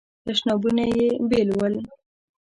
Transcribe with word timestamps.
تشنابونه 0.25 0.83
یې 0.95 1.07
بیل 1.29 1.49
ول. 1.57 1.75